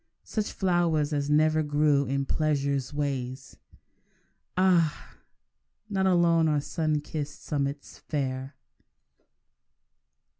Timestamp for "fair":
7.99-8.55